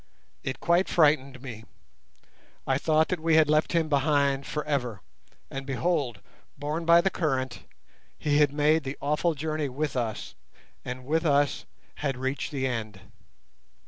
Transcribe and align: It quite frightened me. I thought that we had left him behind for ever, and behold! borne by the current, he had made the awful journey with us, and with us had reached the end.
It 0.43 0.59
quite 0.59 0.89
frightened 0.89 1.43
me. 1.43 1.63
I 2.65 2.79
thought 2.79 3.09
that 3.09 3.19
we 3.19 3.35
had 3.35 3.51
left 3.51 3.73
him 3.73 3.87
behind 3.87 4.47
for 4.47 4.65
ever, 4.65 5.03
and 5.51 5.63
behold! 5.63 6.21
borne 6.57 6.85
by 6.85 7.01
the 7.01 7.11
current, 7.11 7.65
he 8.17 8.39
had 8.39 8.51
made 8.51 8.83
the 8.83 8.97
awful 8.99 9.35
journey 9.35 9.69
with 9.69 9.95
us, 9.95 10.33
and 10.83 11.05
with 11.05 11.23
us 11.23 11.65
had 11.97 12.17
reached 12.17 12.51
the 12.51 12.65
end. 12.65 12.99